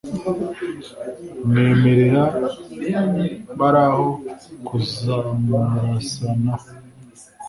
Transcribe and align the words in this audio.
Mwemerera 1.47 2.23
bari 3.59 3.81
aho 3.89 4.05
Kuzamurasanaho 4.67 6.67